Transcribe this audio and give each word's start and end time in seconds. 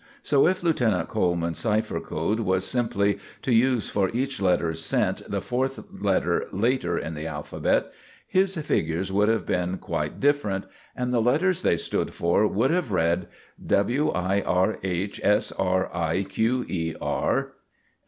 So 0.23 0.47
if 0.47 0.63
Lieutenant 0.63 1.09
Coleman's 1.09 1.59
cipher 1.59 1.99
code 1.99 2.39
was 2.39 2.65
simply 2.65 3.19
to 3.43 3.53
use 3.53 3.87
for 3.87 4.09
each 4.15 4.41
letter 4.41 4.73
sent 4.73 5.21
the 5.29 5.41
fourth 5.41 6.01
letter 6.01 6.47
later 6.51 6.97
in 6.97 7.13
the 7.13 7.27
alphabet, 7.27 7.93
his 8.27 8.55
figures 8.55 9.11
would 9.11 9.29
have 9.29 9.45
been 9.45 9.77
quite 9.77 10.19
different, 10.19 10.65
and 10.95 11.13
the 11.13 11.21
letters 11.21 11.61
they 11.61 11.77
stood 11.77 12.15
for 12.15 12.47
would 12.47 12.71
have 12.71 12.91
read: 12.91 13.27
W 13.63 14.09
i 14.09 14.41
r 14.41 14.79
h 14.81 15.21
s 15.23 15.51
r 15.51 15.95
i 15.95 16.23
q 16.23 16.65
e 16.67 16.95
r. 16.99 17.53